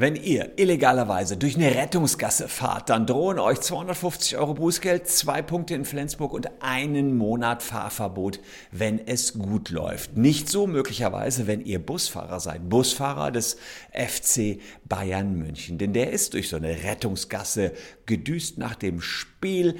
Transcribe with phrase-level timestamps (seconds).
[0.00, 5.74] Wenn ihr illegalerweise durch eine Rettungsgasse fahrt, dann drohen euch 250 Euro Bußgeld, zwei Punkte
[5.74, 8.38] in Flensburg und einen Monat Fahrverbot,
[8.70, 10.16] wenn es gut läuft.
[10.16, 13.56] Nicht so möglicherweise, wenn ihr Busfahrer seid, Busfahrer des
[13.90, 17.72] FC Bayern München, denn der ist durch so eine Rettungsgasse
[18.06, 19.74] gedüst nach dem Spiel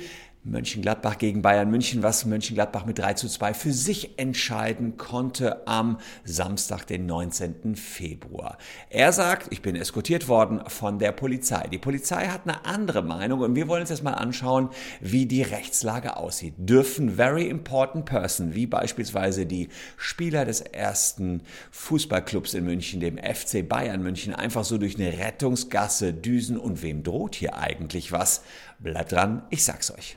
[0.50, 5.98] Mönchengladbach gegen Bayern München, was Mönchengladbach mit 3 zu 2 für sich entscheiden konnte am
[6.24, 7.76] Samstag, den 19.
[7.76, 8.58] Februar.
[8.90, 11.66] Er sagt, ich bin eskortiert worden von der Polizei.
[11.68, 14.70] Die Polizei hat eine andere Meinung und wir wollen uns jetzt mal anschauen,
[15.00, 16.54] wie die Rechtslage aussieht.
[16.56, 23.68] Dürfen very important person, wie beispielsweise die Spieler des ersten Fußballclubs in München, dem FC
[23.68, 28.42] Bayern München, einfach so durch eine Rettungsgasse düsen und wem droht hier eigentlich was?
[28.78, 30.16] Bleibt dran, ich sag's euch.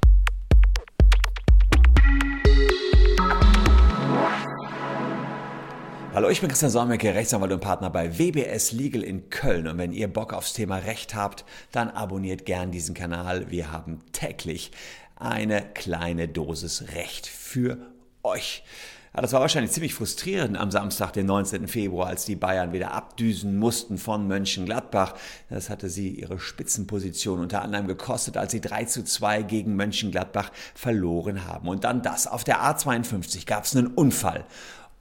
[6.13, 9.65] Hallo, ich bin Christian Solmecke, Rechtsanwalt und Partner bei WBS Legal in Köln.
[9.65, 13.49] Und wenn ihr Bock aufs Thema Recht habt, dann abonniert gern diesen Kanal.
[13.49, 14.71] Wir haben täglich
[15.15, 17.77] eine kleine Dosis Recht für
[18.23, 18.65] euch.
[19.15, 21.67] Ja, das war wahrscheinlich ziemlich frustrierend am Samstag, den 19.
[21.67, 25.15] Februar, als die Bayern wieder abdüsen mussten von Mönchengladbach.
[25.49, 30.51] Das hatte sie ihre Spitzenposition unter anderem gekostet, als sie 3 zu 2 gegen Mönchengladbach
[30.75, 31.69] verloren haben.
[31.69, 32.27] Und dann das.
[32.27, 34.45] Auf der A52 gab es einen Unfall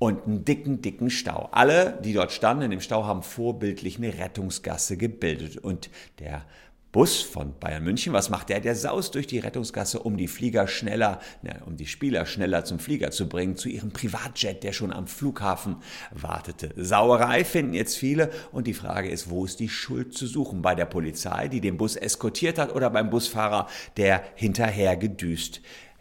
[0.01, 1.51] und einen dicken, dicken Stau.
[1.53, 5.59] Alle, die dort standen in dem Stau, haben vorbildlich eine Rettungsgasse gebildet.
[5.59, 6.47] Und der
[6.91, 8.61] Bus von Bayern München, was macht der?
[8.61, 12.79] Der saust durch die Rettungsgasse, um die Flieger schneller, ne, um die Spieler schneller zum
[12.79, 15.77] Flieger zu bringen, zu ihrem Privatjet, der schon am Flughafen
[16.13, 16.73] wartete.
[16.77, 20.63] Sauerei finden jetzt viele und die Frage ist, wo ist die Schuld zu suchen?
[20.63, 25.61] Bei der Polizei, die den Bus eskortiert hat oder beim Busfahrer, der hinterher gedüst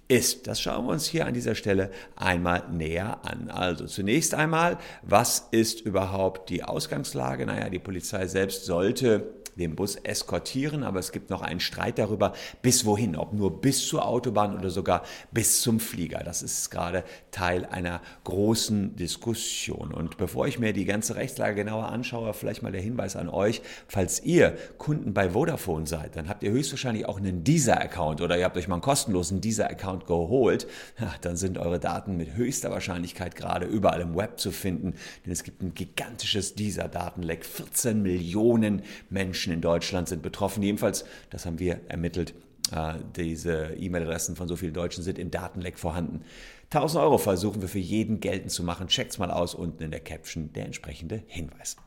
[0.10, 0.48] ist.
[0.48, 3.50] Das schauen wir uns hier an dieser Stelle einmal näher an.
[3.50, 7.46] Also zunächst einmal, was ist überhaupt die Ausgangslage?
[7.46, 12.34] Naja, die Polizei selbst sollte den Bus eskortieren, aber es gibt noch einen Streit darüber,
[12.62, 16.20] bis wohin, ob nur bis zur Autobahn oder sogar bis zum Flieger.
[16.24, 19.94] Das ist gerade Teil einer großen Diskussion.
[19.94, 23.62] Und bevor ich mir die ganze Rechtslage genauer anschaue, vielleicht mal der Hinweis an euch,
[23.88, 28.46] falls ihr Kunden bei Vodafone seid, dann habt ihr höchstwahrscheinlich auch einen Deezer-Account oder ihr
[28.46, 30.68] habt euch mal einen kostenlosen Deezer-Account geholt,
[31.00, 34.94] ja, dann sind eure Daten mit höchster Wahrscheinlichkeit gerade überall im Web zu finden,
[35.26, 37.46] denn es gibt ein gigantisches Deezer-Datenleck.
[37.46, 40.64] 14 Millionen Menschen Menschen in Deutschland sind betroffen.
[40.64, 42.34] Jedenfalls, das haben wir ermittelt,
[42.72, 46.24] äh, diese E-Mail-Adressen von so vielen Deutschen sind im Datenleck vorhanden.
[46.70, 48.88] 1000 Euro versuchen wir für jeden geltend zu machen.
[48.88, 51.78] Checkt's mal aus, unten in der Caption der entsprechende Hinweis.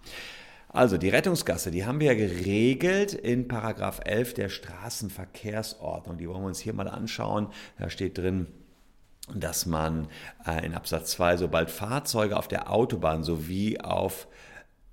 [0.69, 6.17] Also die Rettungsgasse, die haben wir ja geregelt in Paragraph 11 der Straßenverkehrsordnung.
[6.17, 7.49] Die wollen wir uns hier mal anschauen.
[7.79, 8.47] Da steht drin,
[9.33, 10.09] dass man
[10.47, 14.27] äh, in Absatz 2, sobald Fahrzeuge auf der Autobahn sowie auf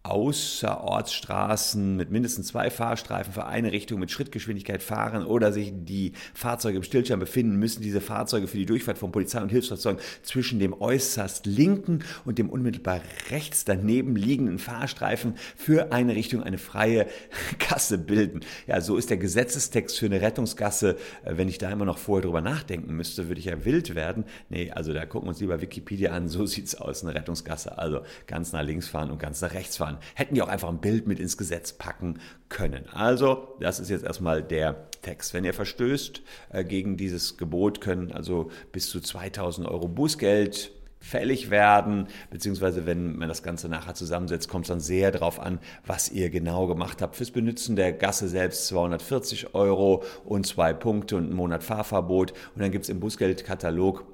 [0.03, 6.77] Außerortsstraßen mit mindestens zwei Fahrstreifen für eine Richtung mit Schrittgeschwindigkeit fahren oder sich die Fahrzeuge
[6.77, 10.73] im Stillstand befinden, müssen diese Fahrzeuge für die Durchfahrt von Polizei und Hilfsfahrzeugen zwischen dem
[10.73, 17.07] äußerst linken und dem unmittelbar rechts daneben liegenden Fahrstreifen für eine Richtung eine freie
[17.69, 18.39] Gasse bilden.
[18.67, 20.95] Ja, so ist der Gesetzestext für eine Rettungsgasse.
[21.25, 24.23] Äh, wenn ich da immer noch vorher drüber nachdenken müsste, würde ich ja wild werden.
[24.49, 26.29] Nee, also da gucken wir uns lieber Wikipedia an.
[26.29, 27.77] So sieht's aus, eine Rettungsgasse.
[27.77, 29.88] Also ganz nach links fahren und ganz nach rechts fahren.
[30.15, 32.19] Hätten die auch einfach ein Bild mit ins Gesetz packen
[32.49, 32.87] können.
[32.93, 35.33] Also, das ist jetzt erstmal der Text.
[35.33, 41.49] Wenn ihr verstößt äh, gegen dieses Gebot, können also bis zu 2000 Euro Bußgeld fällig
[41.49, 46.09] werden, beziehungsweise wenn man das Ganze nachher zusammensetzt, kommt es dann sehr darauf an, was
[46.09, 47.15] ihr genau gemacht habt.
[47.15, 52.33] Fürs Benutzen der Gasse selbst 240 Euro und zwei Punkte und einen Monat Fahrverbot.
[52.53, 54.05] Und dann gibt es im Bußgeldkatalog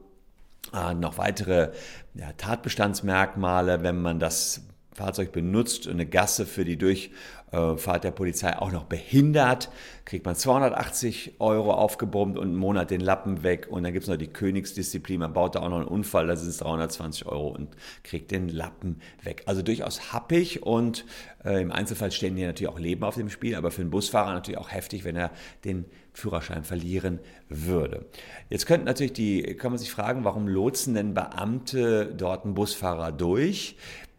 [0.73, 1.71] äh, noch weitere
[2.13, 4.61] ja, Tatbestandsmerkmale, wenn man das
[4.95, 9.69] Fahrzeug benutzt und eine Gasse für die Durchfahrt der Polizei auch noch behindert,
[10.05, 13.67] kriegt man 280 Euro aufgebrummt und einen Monat den Lappen weg.
[13.69, 16.37] Und dann gibt es noch die Königsdisziplin, man baut da auch noch einen Unfall, da
[16.37, 19.43] sind es 320 Euro und kriegt den Lappen weg.
[19.47, 21.05] Also durchaus happig und
[21.43, 24.33] äh, im Einzelfall stehen hier natürlich auch Leben auf dem Spiel, aber für einen Busfahrer
[24.33, 25.31] natürlich auch heftig, wenn er
[25.65, 27.19] den Führerschein verlieren
[27.49, 28.05] würde.
[28.49, 33.11] Jetzt könnten natürlich die, kann man sich fragen, warum lotsen denn Beamte dort einen Busfahrer
[33.11, 33.75] durch?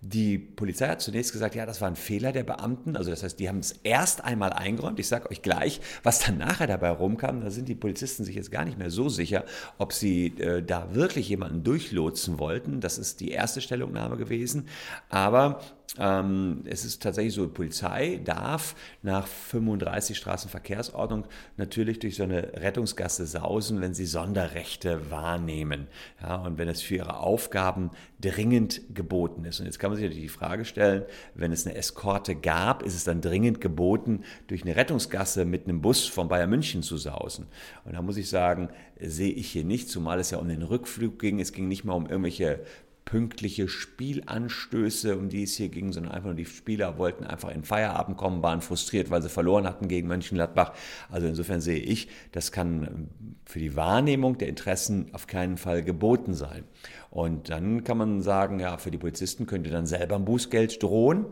[0.08, 2.96] Die Polizei hat zunächst gesagt, ja, das war ein Fehler der Beamten.
[2.96, 5.00] Also das heißt, die haben es erst einmal eingeräumt.
[5.00, 7.40] Ich sage euch gleich, was dann nachher dabei rumkam.
[7.40, 9.44] Da sind die Polizisten sich jetzt gar nicht mehr so sicher,
[9.78, 12.80] ob sie äh, da wirklich jemanden durchlotsen wollten.
[12.80, 14.68] Das ist die erste Stellungnahme gewesen.
[15.08, 15.60] Aber
[15.98, 21.24] ähm, es ist tatsächlich so, die Polizei darf nach 35 Straßenverkehrsordnung
[21.56, 25.86] natürlich durch so eine Rettungsgasse sausen, wenn sie Sonderrechte wahrnehmen.
[26.20, 27.90] Ja, und wenn es für ihre Aufgaben
[28.20, 29.60] dringend geboten ist.
[29.60, 31.04] Und jetzt kann man sich natürlich die Frage stellen,
[31.34, 35.82] wenn es eine Eskorte gab, ist es dann dringend geboten, durch eine Rettungsgasse mit einem
[35.82, 37.46] Bus von Bayern München zu sausen.
[37.84, 41.18] Und da muss ich sagen, sehe ich hier nicht, zumal es ja um den Rückflug
[41.18, 41.40] ging.
[41.40, 42.60] Es ging nicht mal um irgendwelche
[43.06, 47.62] pünktliche Spielanstöße, um die es hier ging, sondern einfach nur die Spieler wollten einfach in
[47.62, 50.72] Feierabend kommen, waren frustriert, weil sie verloren hatten gegen Mönchengladbach.
[51.08, 53.08] Also insofern sehe ich, das kann
[53.44, 56.64] für die Wahrnehmung der Interessen auf keinen Fall geboten sein.
[57.10, 61.26] Und dann kann man sagen, ja, für die Polizisten könnte dann selber ein Bußgeld drohen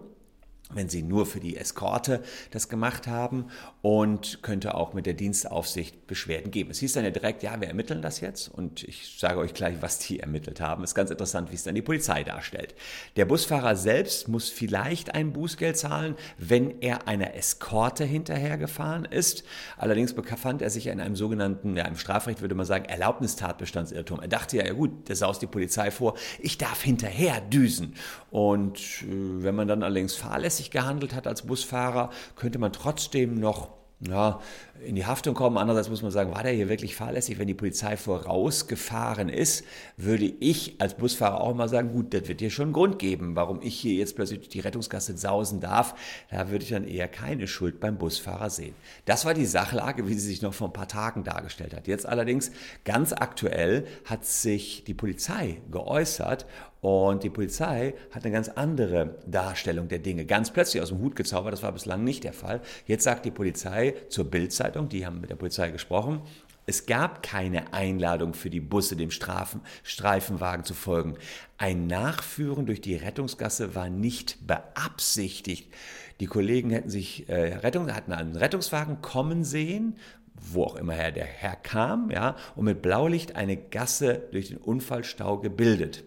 [0.72, 3.46] wenn sie nur für die Eskorte das gemacht haben
[3.82, 6.70] und könnte auch mit der Dienstaufsicht Beschwerden geben.
[6.70, 9.76] Es hieß dann ja direkt, ja, wir ermitteln das jetzt und ich sage euch gleich,
[9.81, 10.82] was die ermittelt haben.
[10.82, 12.75] Es ist ganz interessant, wie es dann die Polizei darstellt.
[13.16, 19.44] Der Busfahrer selbst muss vielleicht ein Bußgeld zahlen, wenn er einer Eskorte hinterhergefahren ist.
[19.76, 24.20] Allerdings befand er sich in einem sogenannten, ja, im Strafrecht würde man sagen, Erlaubnistatbestandsirrtum.
[24.20, 27.94] Er dachte ja, ja gut, das saust die Polizei vor, ich darf hinterher düsen.
[28.31, 33.41] Und äh, wenn man dann allerdings fahrlässig fahrlässig gehandelt hat als Busfahrer, könnte man trotzdem
[33.41, 33.71] noch
[34.01, 34.41] ja,
[34.85, 35.56] in die Haftung kommen.
[35.56, 37.39] Andererseits muss man sagen, war der hier wirklich fahrlässig?
[37.39, 39.65] Wenn die Polizei vorausgefahren ist,
[39.97, 43.35] würde ich als Busfahrer auch immer sagen, gut, das wird hier schon einen Grund geben,
[43.35, 45.95] warum ich hier jetzt plötzlich die Rettungsgasse sausen darf.
[46.31, 48.75] Da würde ich dann eher keine Schuld beim Busfahrer sehen.
[49.06, 51.87] Das war die Sachlage, wie sie sich noch vor ein paar Tagen dargestellt hat.
[51.89, 52.51] Jetzt allerdings
[52.85, 56.47] ganz aktuell hat sich die Polizei geäußert
[56.84, 60.26] und die Polizei hat eine ganz andere Darstellung der Dinge.
[60.26, 62.60] Ganz plötzlich aus dem Hut gezaubert, das war bislang nicht der Fall.
[62.86, 66.20] Jetzt sagt die Polizei zur Bildzeitung, die haben mit der Polizei gesprochen,
[66.66, 71.16] es gab keine Einladung für die Busse, dem Strafen, Streifenwagen zu folgen.
[71.56, 75.72] Ein Nachführen durch die Rettungsgasse war nicht beabsichtigt.
[76.20, 79.96] Die Kollegen hätten sich äh, Rettung, hatten einen Rettungswagen kommen sehen,
[80.34, 86.04] wo auch immer der herkam, ja, und mit Blaulicht eine Gasse durch den Unfallstau gebildet.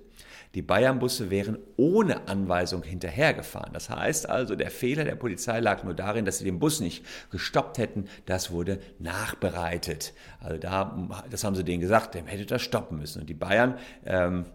[0.57, 3.73] Die Bayernbusse wären ohne Anweisung hinterhergefahren.
[3.73, 7.05] Das heißt also, der Fehler der Polizei lag nur darin, dass sie den Bus nicht
[7.29, 8.05] gestoppt hätten.
[8.25, 10.15] Das wurde nachbereitet.
[10.39, 13.21] Also da, das haben sie denen gesagt, dem hätte das stoppen müssen.
[13.21, 14.45] Und die Bayern ähm,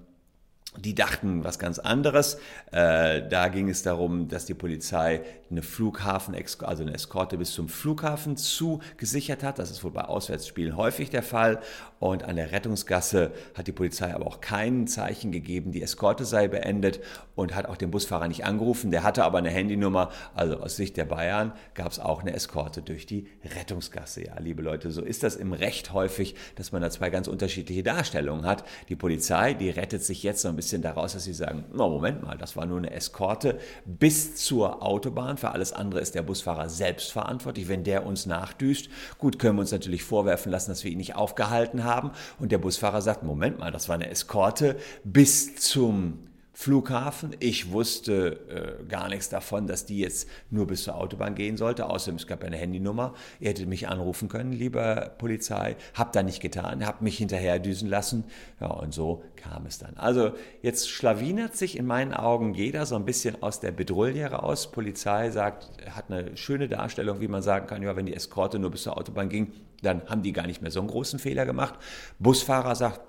[0.78, 2.38] die dachten was ganz anderes.
[2.70, 5.20] Äh, da ging es darum, dass die Polizei
[5.52, 9.58] eine Flughafen, also eine Eskorte bis zum Flughafen zugesichert hat.
[9.58, 11.60] Das ist wohl bei Auswärtsspielen häufig der Fall.
[12.00, 16.48] Und an der Rettungsgasse hat die Polizei aber auch kein Zeichen gegeben, die Eskorte sei
[16.48, 16.98] beendet
[17.36, 18.90] und hat auch den Busfahrer nicht angerufen.
[18.90, 20.10] Der hatte aber eine Handynummer.
[20.34, 24.24] Also aus Sicht der Bayern gab es auch eine Eskorte durch die Rettungsgasse.
[24.24, 27.84] Ja, liebe Leute, so ist das im Recht häufig, dass man da zwei ganz unterschiedliche
[27.84, 28.64] Darstellungen hat.
[28.88, 32.22] Die Polizei, die rettet sich jetzt so ein bisschen daraus, dass sie sagen, no, Moment
[32.22, 35.36] mal, das war nur eine Eskorte bis zur Autobahn.
[35.42, 37.66] Für alles andere ist der Busfahrer selbst verantwortlich.
[37.66, 41.16] Wenn der uns nachdüst, gut, können wir uns natürlich vorwerfen lassen, dass wir ihn nicht
[41.16, 42.12] aufgehalten haben.
[42.38, 46.20] Und der Busfahrer sagt, Moment mal, das war eine Eskorte bis zum
[46.54, 47.34] Flughafen.
[47.40, 51.88] Ich wusste äh, gar nichts davon, dass die jetzt nur bis zur Autobahn gehen sollte.
[51.88, 53.14] Außerdem, es gab eine Handynummer.
[53.40, 55.76] Ihr hättet mich anrufen können, lieber Polizei.
[55.94, 58.24] Habt da nicht getan, habt mich hinterher düsen lassen.
[58.60, 59.96] Ja, und so kam es dann.
[59.96, 64.70] Also jetzt schlawinert sich in meinen Augen jeder so ein bisschen aus der Bedrulle raus.
[64.70, 68.70] Polizei sagt, hat eine schöne Darstellung, wie man sagen kann, ja, wenn die Eskorte nur
[68.70, 71.74] bis zur Autobahn ging, dann haben die gar nicht mehr so einen großen Fehler gemacht.
[72.18, 73.00] Busfahrer sagt,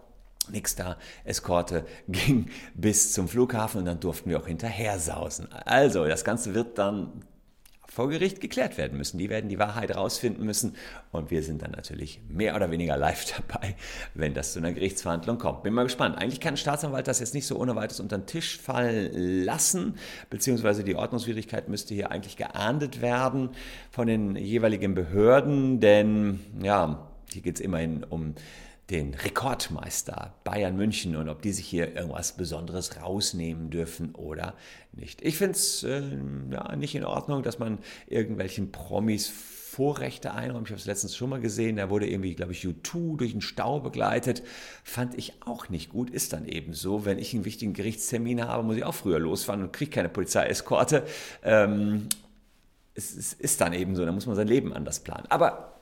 [0.49, 5.51] Nix da, Eskorte ging bis zum Flughafen und dann durften wir auch hinterher sausen.
[5.51, 7.23] Also, das Ganze wird dann
[7.93, 9.19] vor Gericht geklärt werden müssen.
[9.19, 10.75] Die werden die Wahrheit rausfinden müssen
[11.11, 13.75] und wir sind dann natürlich mehr oder weniger live dabei,
[14.15, 15.61] wenn das zu einer Gerichtsverhandlung kommt.
[15.61, 16.17] Bin mal gespannt.
[16.17, 19.97] Eigentlich kann ein Staatsanwalt das jetzt nicht so ohne weiteres unter den Tisch fallen lassen,
[20.31, 23.51] beziehungsweise die Ordnungswidrigkeit müsste hier eigentlich geahndet werden
[23.91, 28.33] von den jeweiligen Behörden, denn ja, hier geht es immerhin um
[28.89, 34.55] den Rekordmeister Bayern München und ob die sich hier irgendwas Besonderes rausnehmen dürfen oder
[34.91, 35.21] nicht.
[35.21, 36.03] Ich finde es äh,
[36.51, 39.31] ja, nicht in Ordnung, dass man irgendwelchen Promis
[39.73, 40.67] Vorrechte einräumt.
[40.67, 43.41] Ich habe es letztens schon mal gesehen, da wurde irgendwie, glaube ich, U2 durch den
[43.41, 44.43] Stau begleitet.
[44.83, 46.11] Fand ich auch nicht gut.
[46.11, 49.63] Ist dann eben so, wenn ich einen wichtigen Gerichtstermin habe, muss ich auch früher losfahren
[49.63, 51.03] und kriege keine Polizeieskorte.
[51.41, 52.07] Ähm,
[52.93, 55.25] es, es ist dann eben so, da muss man sein Leben anders planen.
[55.29, 55.72] Aber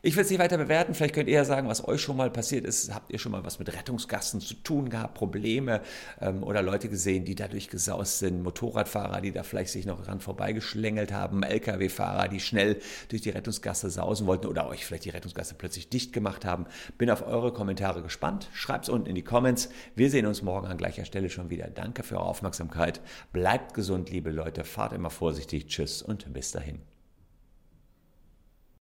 [0.00, 0.94] Ich will es nicht weiter bewerten.
[0.94, 2.94] Vielleicht könnt ihr ja sagen, was euch schon mal passiert ist.
[2.94, 5.80] Habt ihr schon mal was mit Rettungsgassen zu tun gehabt, Probleme
[6.20, 8.42] ähm, oder Leute gesehen, die dadurch gesaust sind?
[8.42, 13.90] Motorradfahrer, die da vielleicht sich noch ran vorbeigeschlängelt haben, Lkw-Fahrer, die schnell durch die Rettungsgasse
[13.90, 16.66] sausen wollten oder euch vielleicht die Rettungsgasse plötzlich dicht gemacht haben.
[16.96, 18.48] Bin auf eure Kommentare gespannt.
[18.52, 19.68] Schreibt es unten in die Comments.
[19.96, 21.68] Wir sehen uns morgen an gleicher Stelle schon wieder.
[21.68, 23.00] Danke für eure Aufmerksamkeit.
[23.32, 24.64] Bleibt gesund, liebe Leute.
[24.64, 25.66] Fahrt immer vorsichtig.
[25.66, 26.97] Tschüss und bis dahin.